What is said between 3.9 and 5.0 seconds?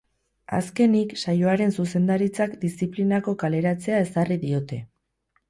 ezarri diote.